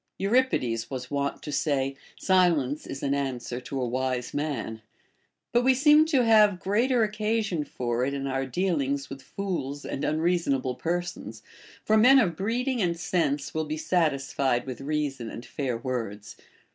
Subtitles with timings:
[0.17, 1.43] Euripides was wont 70 BASHFULNESS.
[1.43, 1.95] to say,
[2.25, 4.81] Silence is an answer to a Avise man;
[5.15, 10.03] * but we seem to have greater occasion for it in our dealings with fools and
[10.03, 11.43] unreasonable persons,
[11.85, 16.35] for men of breeding and sense will be satisfied with reason and fair words.